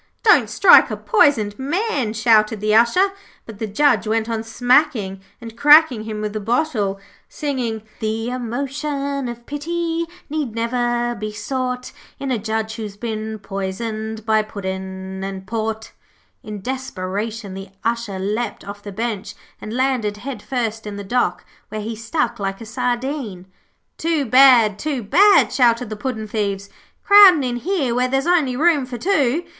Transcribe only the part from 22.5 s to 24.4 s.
a sardine. 'Too